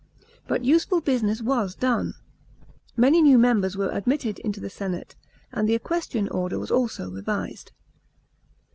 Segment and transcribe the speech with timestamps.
[0.47, 2.15] But useful business was done.
[2.97, 5.15] Many new members were admitted into the senate,
[5.51, 7.71] and the equestrian order was also revised.